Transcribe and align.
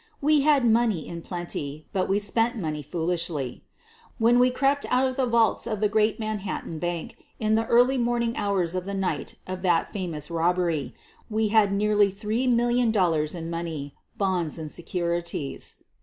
We 0.19 0.41
had 0.41 0.65
money 0.65 1.07
in 1.07 1.21
plenty, 1.21 1.85
but 1.93 2.09
we 2.09 2.17
spent 2.17 2.57
money 2.57 2.81
foolishly. 2.81 3.63
When 4.17 4.39
we 4.39 4.49
crept 4.49 4.87
out 4.89 5.05
of 5.05 5.15
the 5.15 5.27
vaults 5.27 5.67
of 5.67 5.79
the 5.79 5.87
great 5.89 6.19
Manhattan 6.19 6.79
Bank 6.79 7.17
in 7.39 7.53
the 7.53 7.67
early 7.67 7.99
morning 7.99 8.35
hours 8.35 8.73
of 8.73 8.85
the 8.85 8.95
night 8.95 9.37
of 9.45 9.61
that 9.61 9.93
fa 9.93 9.99
f 9.99 10.09
mous 10.09 10.31
robbery, 10.31 10.95
we 11.29 11.49
had 11.49 11.71
nearly 11.71 12.11
$3,000,000 12.11 13.35
in 13.35 13.49
money,' 13.51 13.93
bonds 14.17 14.57
and 14.57 14.71
securities. 14.71 15.75